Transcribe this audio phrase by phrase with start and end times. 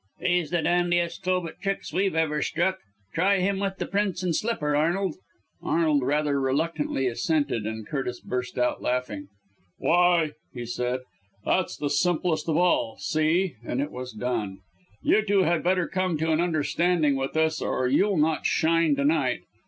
[0.19, 2.79] "He's the dandiest cove at tricks we've ever struck.
[3.13, 5.13] Try him with the Prince and Slipper, Arnold!"
[5.61, 9.27] Arnold rather reluctantly assented, and Curtis burst out laughing.
[9.77, 11.01] "Why!" he said,
[11.45, 12.97] "that's the simplest of all!
[12.97, 14.61] See!" And it was done.
[15.03, 19.05] "You two had better come to an understanding with us or you'll not shine to
[19.05, 19.41] night.